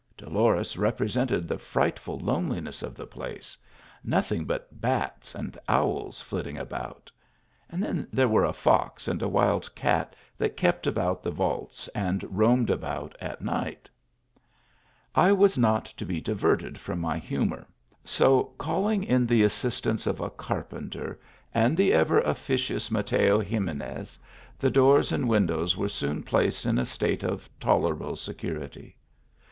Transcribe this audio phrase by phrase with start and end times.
[0.17, 3.55] Dolores rep resented the frightful loneliness of the place;
[4.03, 7.11] nothing but bats and owls flitting about;
[7.71, 12.25] then there were a fox and a wild cat that kept about the vaults and
[12.35, 13.87] roamed about at night.
[15.13, 17.67] I was not to be diverted from my humour,
[18.03, 21.19] so call ing in the assistance of a carpenter,
[21.53, 24.17] and the ever ofticious Mateo Ximenes,
[24.57, 28.97] the doors and windows were soon placed in a state of tolerable security.